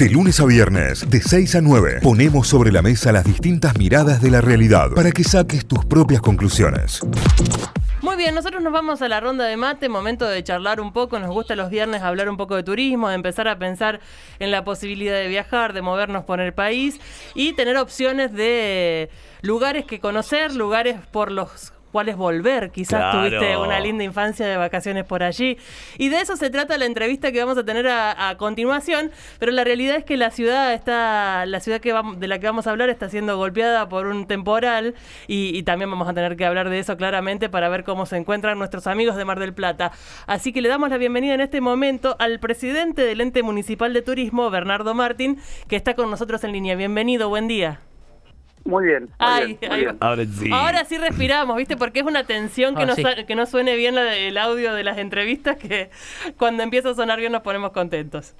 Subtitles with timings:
[0.00, 4.22] De lunes a viernes, de 6 a 9, ponemos sobre la mesa las distintas miradas
[4.22, 7.02] de la realidad para que saques tus propias conclusiones.
[8.00, 11.18] Muy bien, nosotros nos vamos a la ronda de mate, momento de charlar un poco,
[11.18, 14.00] nos gusta los viernes hablar un poco de turismo, de empezar a pensar
[14.38, 16.98] en la posibilidad de viajar, de movernos por el país
[17.34, 19.10] y tener opciones de
[19.42, 22.70] lugares que conocer, lugares por los cuáles volver.
[22.70, 25.58] Quizás tuviste una linda infancia de vacaciones por allí.
[25.98, 29.10] Y de eso se trata la entrevista que vamos a tener a, continuación.
[29.38, 32.66] Pero la realidad es que la ciudad está, la ciudad que de la que vamos
[32.66, 34.94] a hablar está siendo golpeada por un temporal.
[35.26, 38.58] Y, también vamos a tener que hablar de eso claramente para ver cómo se encuentran
[38.58, 39.92] nuestros amigos de Mar del Plata.
[40.26, 44.02] Así que le damos la bienvenida en este momento al presidente del ente municipal de
[44.02, 46.74] turismo, Bernardo Martín, que está con nosotros en línea.
[46.76, 47.80] Bienvenido, buen día.
[48.64, 49.08] Muy bien.
[49.18, 50.50] Ahora sí.
[50.52, 51.76] Ahora sí respiramos, ¿viste?
[51.76, 52.94] Porque es una tensión que, no,
[53.26, 55.90] que no suene bien el audio de las entrevistas que
[56.38, 58.34] cuando empieza a sonar bien nos ponemos contentos.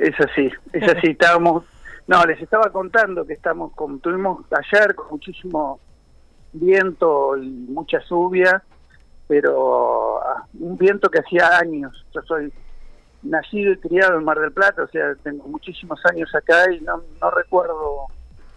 [0.00, 1.08] Es así, es así.
[1.08, 1.64] Estábamos.
[2.06, 5.80] No, les estaba contando que estamos con, tuvimos ayer con muchísimo
[6.52, 8.62] viento y mucha lluvia,
[9.26, 12.06] pero ah, un viento que hacía años.
[12.14, 12.52] Yo soy
[13.22, 17.02] nacido y criado en Mar del Plata, o sea, tengo muchísimos años acá y no,
[17.20, 18.06] no recuerdo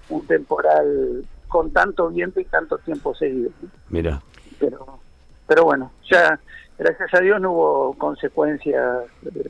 [0.09, 3.51] un temporal con tanto viento y tanto tiempo seguido.
[3.89, 4.21] Mira.
[4.59, 4.99] Pero,
[5.47, 6.39] pero bueno, ya
[6.77, 9.05] gracias a Dios no hubo consecuencias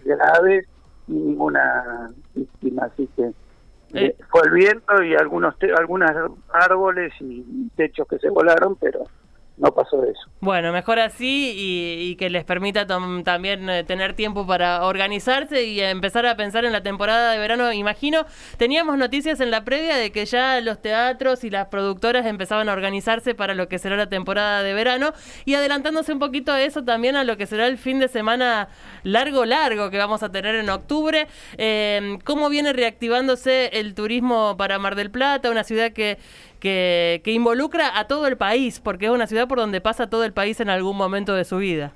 [0.05, 0.67] graves
[1.07, 3.31] ni ninguna víctima, así que
[3.93, 4.15] eh.
[4.29, 6.11] fue el viento y algunos algunos
[6.53, 9.05] árboles y techos que se volaron, pero
[9.59, 10.21] no pasó eso.
[10.39, 16.25] Bueno, mejor así y, que les permita también eh, tener tiempo para organizarse y empezar
[16.25, 17.71] a pensar en la temporada de verano.
[17.73, 18.25] Imagino,
[18.57, 22.73] teníamos noticias en la previa de que ya los teatros y las productoras empezaban a
[22.73, 25.11] organizarse para lo que será la temporada de verano
[25.43, 28.69] y adelantándose un poquito a eso también a lo que será el fin de semana
[29.03, 31.27] largo, largo que vamos a tener en octubre.
[31.57, 36.17] Eh, ¿Cómo viene reactivándose el turismo para Mar del Plata, una ciudad que
[36.59, 40.33] que, involucra a todo el país, porque es una ciudad por donde pasa todo el
[40.33, 41.93] país en algún momento de su vida.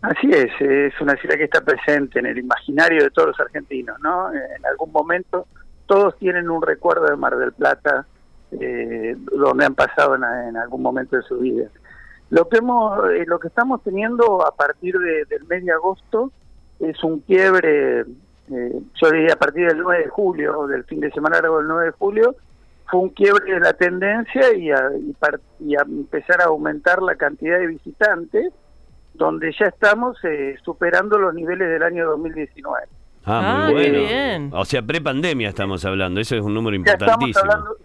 [0.00, 3.98] Así es, es una ciudad que está presente en el imaginario de todos los argentinos,
[4.00, 4.32] ¿no?
[4.32, 5.46] En algún momento
[5.86, 8.06] todos tienen un recuerdo de Mar del Plata,
[8.52, 11.68] eh, donde han pasado en, algún momento de su vida.
[12.30, 16.32] Lo que hemos, eh, lo que estamos teniendo a partir del mes de agosto
[16.80, 21.10] es un quiebre, eh, yo diría a partir del 9 de julio, del fin de
[21.12, 22.36] semana largo del 9 de julio,
[22.92, 24.90] fue un quiebre de la tendencia y a,
[25.60, 28.52] y, empezar a aumentar la cantidad de visitantes,
[29.14, 32.86] donde ya estamos eh, superando los niveles del año 2019.
[33.24, 34.60] Ah, muy ah, bueno.
[34.60, 37.28] O sea, prepandemia estamos hablando, eso es un número importantísimo.
[37.28, 37.76] Ya estamos hablando,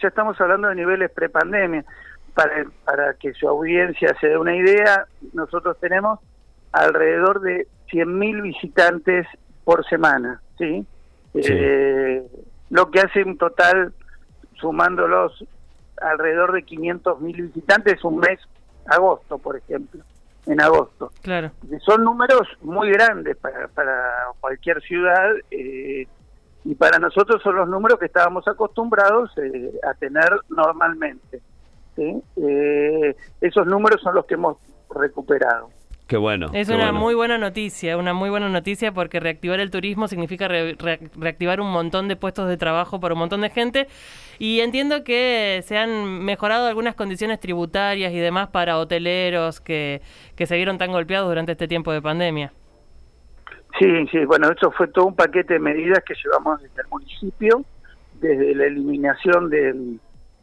[0.00, 1.84] ya estamos, hablando de niveles prepandemia.
[2.32, 6.20] Para, para que su audiencia se dé una idea, nosotros tenemos
[6.72, 9.26] alrededor de 100.000 visitantes
[9.64, 10.86] por semana, ¿sí?
[11.34, 12.22] Eh,
[12.70, 13.92] lo que hace un total
[14.62, 15.44] sumándolos
[16.00, 18.40] alrededor de 500 mil visitantes un mes,
[18.86, 20.02] agosto, por ejemplo,
[20.46, 21.12] en agosto.
[21.20, 21.50] Claro.
[21.84, 26.06] Son números muy grandes para, para cualquier ciudad eh,
[26.64, 31.42] y para nosotros son los números que estábamos acostumbrados eh, a tener normalmente.
[31.96, 34.56] Eh, esos números son los que hemos
[34.88, 35.68] recuperado
[36.16, 36.48] bueno.
[36.52, 41.60] Es una muy buena noticia, una muy buena noticia porque reactivar el turismo significa reactivar
[41.60, 43.88] un montón de puestos de trabajo para un montón de gente
[44.38, 50.02] y entiendo que se han mejorado algunas condiciones tributarias y demás para hoteleros que,
[50.36, 52.52] que se vieron tan golpeados durante este tiempo de pandemia.
[53.78, 57.64] Sí, sí, bueno, eso fue todo un paquete de medidas que llevamos desde el municipio,
[58.20, 59.98] desde la eliminación de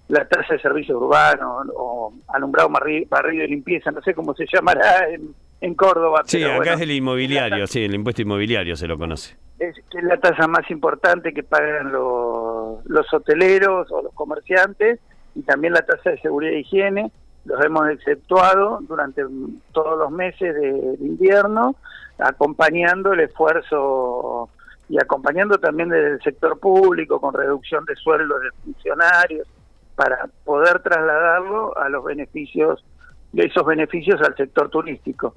[0.07, 5.07] la tasa de servicio urbano o alumbrado barrido y limpieza, no sé cómo se llamará
[5.09, 6.23] en, en Córdoba.
[6.25, 9.35] Sí, acá es el inmobiliario, sí, el impuesto inmobiliario se lo conoce.
[9.59, 14.99] Es, la tasa más importante que pagan los, los hoteleros o los comerciantes
[15.35, 17.11] y también la tasa de seguridad e higiene.
[17.45, 19.23] Los hemos exceptuado durante
[19.71, 21.75] todos los meses de, invierno,
[22.17, 24.49] acompañando el esfuerzo
[24.87, 29.47] y acompañando también desde el sector público con reducción de sueldos de funcionarios
[29.95, 32.88] para poder trasladarlo a los beneficios de
[33.33, 35.35] esos beneficios al sector turístico.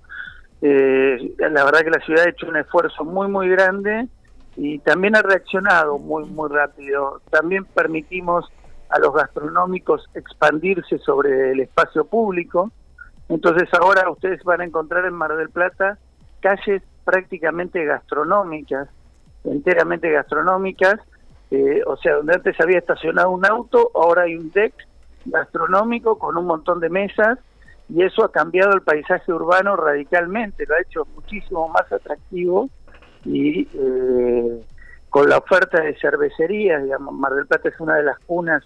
[0.60, 4.06] Eh, la verdad que la ciudad ha hecho un esfuerzo muy, muy grande
[4.56, 7.20] y también ha reaccionado muy, muy rápido.
[7.30, 8.46] También permitimos
[8.88, 12.70] a los gastronómicos expandirse sobre el espacio público.
[13.28, 15.98] Entonces ahora ustedes van a encontrar en Mar del Plata
[16.40, 18.88] calles prácticamente gastronómicas,
[19.44, 21.00] enteramente gastronómicas,
[21.50, 24.74] eh, o sea, donde antes había estacionado un auto, ahora hay un deck
[25.24, 27.38] gastronómico con un montón de mesas
[27.88, 32.68] y eso ha cambiado el paisaje urbano radicalmente, lo ha hecho muchísimo más atractivo
[33.24, 34.64] y eh,
[35.10, 38.62] con la oferta de cervecerías, digamos, Mar del Plata es una de las cunas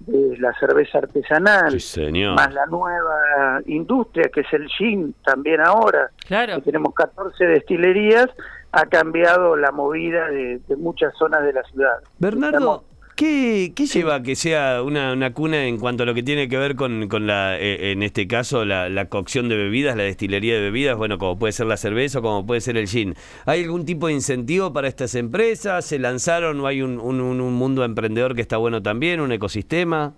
[0.00, 6.60] de la cerveza artesanal, más la nueva industria que es el gin también ahora, claro.
[6.60, 8.28] tenemos 14 destilerías,
[8.70, 11.98] ha cambiado la movida de, muchas zonas de la ciudad.
[12.18, 12.84] Bernardo,
[13.18, 16.56] ¿Qué, lleva a que sea una, una, cuna en cuanto a lo que tiene que
[16.56, 20.60] ver con, con la, eh, en este caso, la, cocción de bebidas, la destilería de
[20.60, 23.16] bebidas, bueno, como puede ser la cerveza o como puede ser el gin?
[23.44, 25.84] ¿Hay algún tipo de incentivo para estas empresas?
[25.84, 30.12] ¿Se lanzaron o hay un, un, mundo emprendedor que está bueno también, un ecosistema?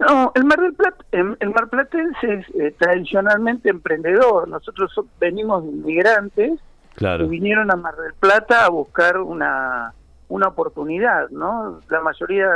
[0.00, 4.48] No, el Mar del Plata, el Mar Platense es eh, tradicionalmente emprendedor.
[4.48, 4.90] Nosotros
[5.20, 6.58] venimos de inmigrantes
[6.96, 7.26] claro.
[7.26, 9.94] y vinieron a Mar del Plata a buscar una
[10.28, 11.80] una oportunidad, ¿no?
[11.88, 12.48] La mayoría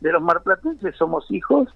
[0.00, 1.68] de los marplatenses somos hijos.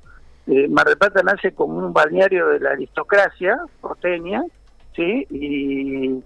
[0.46, 4.44] Eh, Mar del Plata nace como un balneario de la aristocracia porteña,
[4.94, 5.26] ¿sí?
[5.30, 6.22] Y,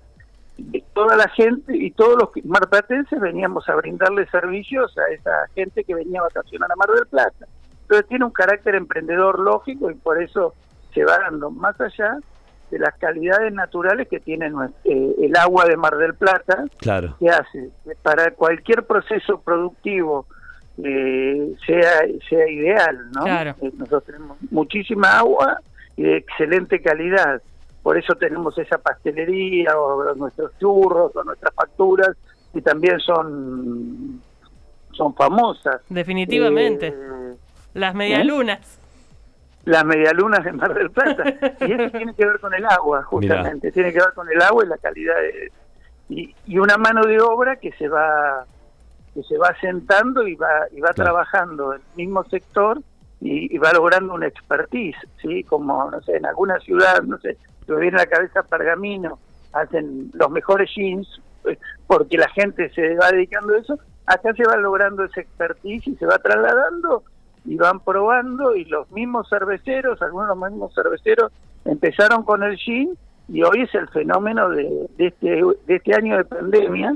[0.92, 5.94] toda la gente y todos los marplatenses veníamos a brindarle servicios a esa gente que
[5.94, 7.46] venía a vacacionar a Mar del Plata.
[7.82, 10.52] Entonces tiene un carácter emprendedor lógico y por eso
[10.92, 12.18] se va dando más allá
[12.70, 14.50] de las calidades naturales que tiene
[14.84, 17.17] eh, el agua de Mar del Plata, claro.
[17.19, 17.70] que hace
[18.02, 20.26] para cualquier proceso productivo
[20.82, 23.25] eh, sea sea ideal, ¿no?
[23.25, 23.56] Claro.
[23.61, 25.61] Eh, nosotros tenemos muchísima agua
[25.96, 27.43] y de excelente calidad,
[27.82, 32.16] por eso tenemos esa pastelería o nuestros churros o nuestras facturas
[32.55, 34.20] y también son
[34.93, 35.81] son famosas.
[35.88, 36.94] Definitivamente.
[37.73, 38.79] Las medialunas
[39.64, 41.24] las medialunas de Mar del Plata.
[41.60, 43.72] Y eso tiene que ver con el agua, justamente.
[43.72, 45.52] Tiene que ver con el agua y la calidad de...
[46.08, 48.44] Y, y una mano de obra que se va
[49.14, 52.80] que se va sentando y va y va trabajando en el mismo sector
[53.20, 55.44] y, va logrando una expertise, ¿sí?
[55.44, 57.36] Como, no sé, en alguna ciudad, no sé,
[57.66, 59.18] se me viene a la cabeza Pergamino,
[59.52, 64.44] hacen los mejores jeans pues, porque la gente se va dedicando a eso, acá se
[64.44, 67.02] va logrando esa expertise y se va trasladando
[67.44, 71.32] y van probando y los mismos cerveceros, algunos de los mismos cerveceros
[71.64, 72.96] empezaron con el gin
[73.28, 76.94] y hoy es el fenómeno de, de, este, de este año de pandemia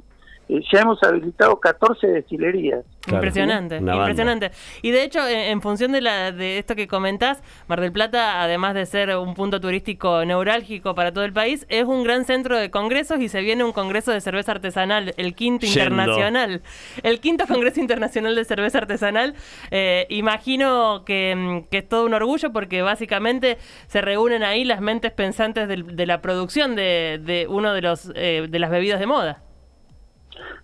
[0.49, 2.85] eh, ya hemos habilitado 14 destilerías.
[3.07, 4.51] Impresionante, impresionante.
[4.81, 8.75] Y de hecho, en, función de, la, de esto que comentás, Mar del Plata, además
[8.75, 12.71] de ser un punto turístico neurálgico para todo el país, es un gran centro de
[12.71, 16.63] congresos y se viene un congreso de cerveza artesanal, el quinto internacional.
[17.03, 19.35] El quinto Congreso Internacional de Cerveza Artesanal.
[19.71, 25.13] Eh, imagino mm, que, es todo un orgullo porque básicamente se reúnen ahí las mentes
[25.13, 29.44] pensantes de, la producción de, de uno de, los, eh, de las bebidas de moda.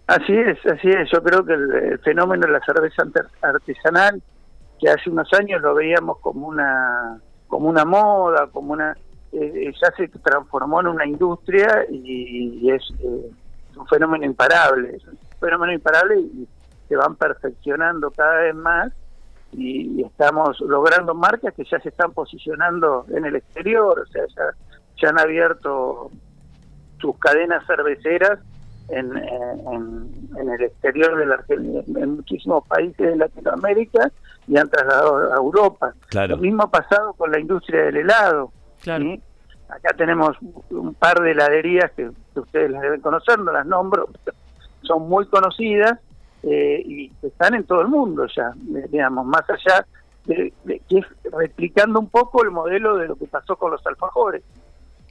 [0.07, 1.11] Así es, así es.
[1.11, 3.05] Yo creo que el, fenómeno de la cerveza
[3.43, 4.23] artesanal,
[4.79, 8.97] que hace unos años lo veíamos como una como una moda, como una
[9.33, 13.31] eh, eh, ya se transformó en una industria y, es, eh,
[13.77, 16.49] un fenómeno imparable, es un fenómeno imparable y
[16.89, 18.93] se van perfeccionando cada vez más
[19.53, 24.43] y, estamos logrando marcas que ya se están posicionando en el exterior, o sea, ya,
[25.01, 26.11] ya han abierto
[26.99, 28.41] sus cadenas cerveceras
[28.91, 34.11] en, en, el exterior de la Argentina, en muchísimos países de Latinoamérica
[34.47, 35.95] y han trasladado a Europa.
[36.29, 38.53] Lo mismo ha pasado con la industria del helado.
[39.69, 40.37] Acá tenemos
[40.71, 44.09] un par de heladerías que, ustedes las deben conocer, no las nombro,
[44.83, 45.99] son muy conocidas
[46.43, 49.87] eh, y están en todo el mundo ya, digamos, más allá
[50.25, 54.43] de, que es replicando un poco el modelo de lo que pasó con los alfajores.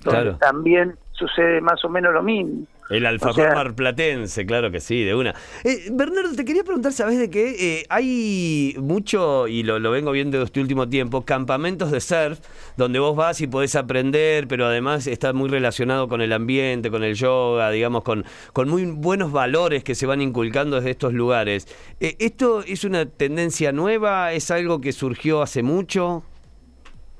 [0.01, 0.36] Claro.
[0.38, 2.65] También sucede más o menos lo mismo.
[2.89, 5.36] El alfajor marplatense, claro que sí, de una.
[5.63, 7.55] Eh, Bernardo, te quería preguntar, ¿sabes de qué?
[7.60, 12.39] Eh, hay mucho, y lo, vengo viendo este último tiempo, campamentos de surf,
[12.77, 17.03] donde vos vas y podés aprender, pero además está muy relacionado con el ambiente, con
[17.03, 21.67] el yoga, digamos, con, con muy buenos valores que se van inculcando desde estos lugares.
[22.00, 24.34] Eh, ¿Esto es una tendencia nueva?
[24.34, 26.24] ¿Es algo que surgió hace mucho?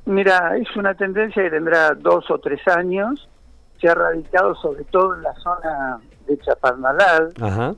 [0.06, 3.30] Mira, es una tendencia que tendrá dos o tres años
[3.80, 7.34] se ha radicado sobre todo en la zona de Chapalmalal.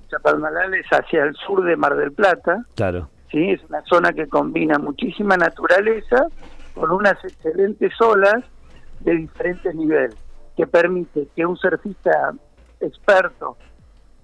[0.10, 2.66] Chapalmalal es hacia el sur de Mar del Plata.
[2.76, 3.10] Claro.
[3.32, 6.28] Sí, es una zona que combina muchísima naturaleza
[6.74, 8.44] con unas excelentes olas
[9.00, 10.16] de diferentes niveles,
[10.56, 12.34] que permite que un surfista
[12.80, 13.58] experto,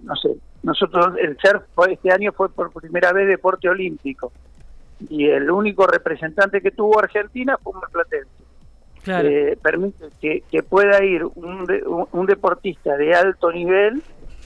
[0.00, 4.32] no sé, nosotros el surf este año fue por primera vez deporte olímpico
[5.08, 7.80] y el único representante que tuvo Argentina fue un
[9.06, 11.66] marplatense eh, permite que, pueda ir un,
[12.12, 14.02] un, deportista de alto nivel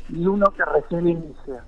[0.09, 1.64] y uno que recién inicia.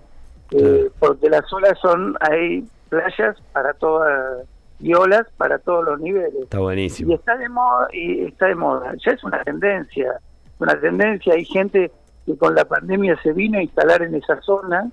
[0.50, 4.46] Eh, porque las olas son, hay playas para todas
[4.80, 6.42] y olas para todos los niveles.
[6.42, 7.10] Está buenísimo.
[7.10, 8.92] Y está de moda, y está de moda.
[9.04, 10.20] Ya es una tendencia,
[10.58, 11.34] una tendencia.
[11.34, 11.90] Hay gente
[12.26, 14.90] que con la pandemia se vino a instalar en esa zona,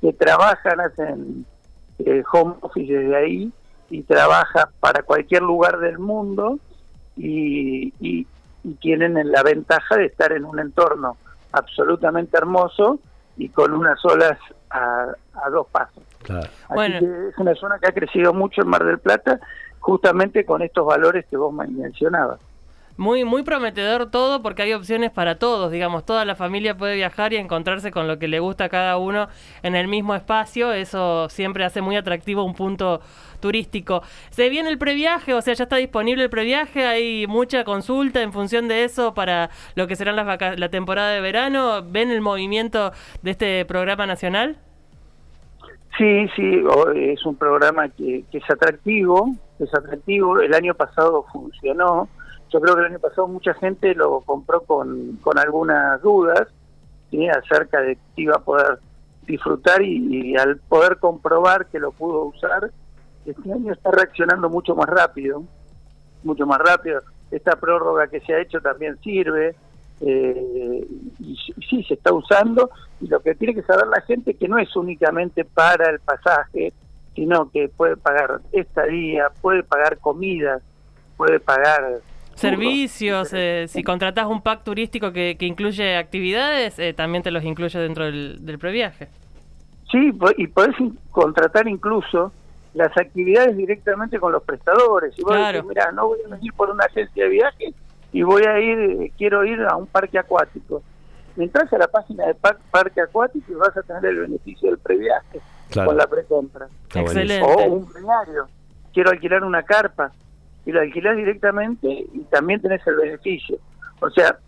[0.00, 1.46] que trabajan, hacen
[1.98, 3.52] eh, home office desde ahí
[3.90, 6.58] y trabaja para cualquier lugar del mundo
[7.16, 8.26] y, y,
[8.80, 11.16] tienen la ventaja de estar en un entorno
[11.50, 13.00] absolutamente hermoso
[13.36, 14.38] y con unas olas
[14.70, 15.14] a,
[15.50, 16.02] dos pasos.
[16.22, 16.48] Claro.
[16.68, 19.40] Así que es una zona que ha crecido mucho en Mar del Plata,
[19.80, 22.38] justamente con estos valores que vos mencionabas.
[22.98, 27.32] Muy, muy prometedor todo porque hay opciones para todos, digamos, toda la familia puede viajar
[27.32, 29.28] y encontrarse con lo que le gusta a cada uno
[29.62, 33.00] en el mismo espacio, eso siempre hace muy atractivo un punto
[33.40, 34.02] turístico.
[34.30, 35.32] ¿Se viene el previaje?
[35.32, 39.48] O sea, ya está disponible el previaje, hay mucha consulta en función de eso para
[39.74, 44.58] lo que serán las la temporada de verano, ¿ven el movimiento de este programa nacional?
[45.98, 52.08] Sí, sí, es un programa que, que es atractivo, es atractivo, el año pasado funcionó,
[52.52, 56.48] yo creo que el año pasado mucha gente lo compró con, con algunas dudas
[57.30, 58.78] acerca de que iba a poder
[59.26, 62.70] disfrutar y, al poder comprobar que lo pudo usar,
[63.24, 65.44] este año está reaccionando mucho más rápido,
[66.24, 67.00] mucho más rápido.
[67.30, 69.54] Esta prórroga que se ha hecho también sirve
[70.00, 70.86] eh,
[71.20, 71.36] y,
[71.68, 74.74] sí se está usando y lo que tiene que saber la gente que no es
[74.74, 76.72] únicamente para el pasaje,
[77.14, 80.60] sino que puede pagar estadía, puede pagar comida,
[81.16, 82.00] puede pagar
[82.34, 87.78] Servicios, eh, si contratas un pack turístico que, incluye actividades, eh, también te los incluye
[87.78, 89.08] dentro del, del previaje.
[89.90, 90.74] Sí, y podés
[91.10, 92.32] contratar incluso
[92.74, 95.16] las actividades directamente con los prestadores.
[95.18, 95.62] Y vos claro.
[95.64, 97.74] mira, no voy a venir por una agencia de viaje
[98.12, 100.82] y voy a ir, eh, quiero ir a un parque acuático.
[101.36, 105.40] Entras a la página de parque acuático y vas a tener el beneficio del previaje
[105.74, 106.68] con la precompra.
[106.94, 107.42] Excelente.
[107.42, 108.46] O un plenario.
[108.92, 110.12] Quiero alquilar una carpa
[110.64, 113.58] y lo alquilás directamente y también tenés el beneficio.
[114.00, 114.38] O sea,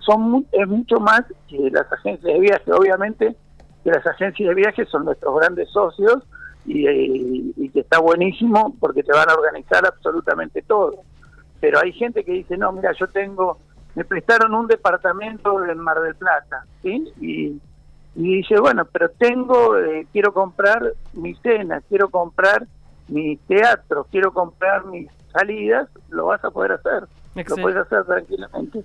[0.00, 2.72] son es mucho más que las agencias de viaje.
[2.72, 3.36] Obviamente
[3.84, 6.22] que las agencias de viaje son nuestros grandes socios
[6.64, 11.00] y, que está buenísimo porque te van a organizar absolutamente todo.
[11.60, 13.58] Pero hay gente que dice, no, mira, yo tengo,
[13.94, 17.12] me prestaron un departamento en Mar del Plata, ¿sí?
[17.20, 17.60] Y,
[18.14, 22.66] dice, bueno, pero tengo, eh, quiero comprar mi cena, quiero comprar
[23.12, 27.04] mi teatro, quiero comprar mis salidas, lo vas a poder hacer.
[27.34, 28.78] Lo puedes hacer tranquilamente.
[28.78, 28.84] y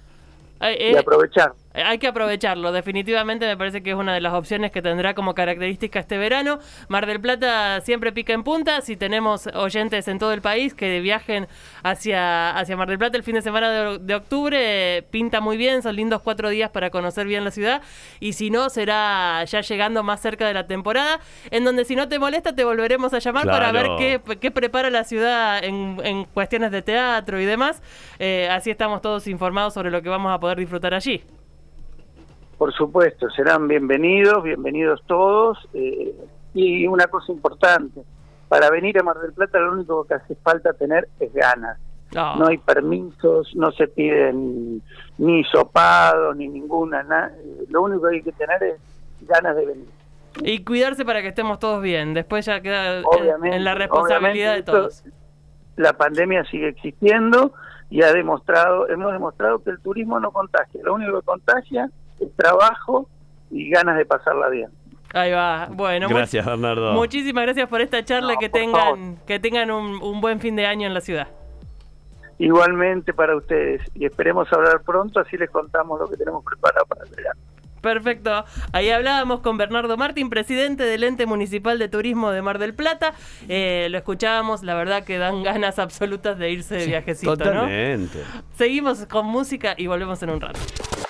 [0.60, 1.53] eh, aprovechar.
[1.86, 5.36] Hay que aprovecharlo, definitivamente me parece que es una de las opciones que tendrá como
[5.36, 6.60] característica este verano.
[6.88, 11.00] Mar del Plata siempre pica en punta, si tenemos oyentes en todo el país que
[11.01, 11.48] viajen
[11.84, 15.96] hacia, hacia Mar del Plata el fin de semana de, octubre, pinta muy bien, son
[15.96, 17.81] lindos cuatro días para conocer bien la ciudad.
[18.19, 21.19] Y si no será ya llegando más cerca de la temporada,
[21.51, 24.89] en donde si no te molesta te volveremos a llamar para ver qué, qué, prepara
[24.89, 27.84] la ciudad en, en, cuestiones de teatro y demás,
[28.17, 31.24] eh, así estamos todos informados sobre lo que vamos a poder disfrutar allí.
[32.57, 35.59] Por supuesto, serán bienvenidos, bienvenidos todos.
[35.73, 36.15] Eh,
[36.55, 38.01] y una cosa importante,
[38.47, 41.77] para venir a Mar del Plata lo único que hace falta tener es ganas.
[42.13, 44.81] No, hay permisos, no se piden
[45.17, 47.31] ni sopados, ni ninguna.
[47.69, 48.79] lo único que hay que tener es
[49.27, 49.87] ganas de venir.
[50.41, 52.13] Y cuidarse para que estemos todos bien.
[52.13, 53.03] Después ya queda
[53.43, 55.03] en, la responsabilidad de todos.
[55.75, 57.53] la pandemia sigue existiendo
[57.89, 60.81] y ha demostrado, hemos demostrado que el turismo no contagia.
[60.83, 61.91] Lo único que contagia
[62.36, 63.07] trabajo
[63.51, 64.69] y ganas de pasarla bien.
[65.13, 65.67] Ahí va.
[65.71, 66.93] Bueno, gracias Bernardo.
[66.93, 68.36] Muchísimas gracias por esta charla.
[68.38, 71.27] que, tengan, que tengan un, buen fin de año en la ciudad.
[72.39, 73.81] Igualmente para ustedes.
[73.95, 77.39] Y esperemos hablar pronto, así les contamos lo que tenemos preparado para el verano.
[77.81, 78.43] Perfecto.
[78.74, 83.13] Ahí hablábamos con Bernardo Martín, presidente del ente municipal de turismo de Mar del Plata.
[83.47, 88.19] Eh, lo escuchábamos, la verdad que dan ganas absolutas de irse de viajecito, totalmente.
[88.55, 90.59] Seguimos con música y volvemos en un rato.